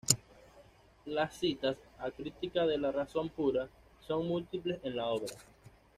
Las 1.05 1.35
citas 1.37 1.77
a 1.99 2.09
"Crítica 2.09 2.65
de 2.65 2.79
la 2.79 2.91
razón 2.91 3.29
pura" 3.29 3.69
son 4.07 4.27
múltiples 4.27 4.79
en 4.81 4.95
la 4.95 5.05
obra. 5.05 5.35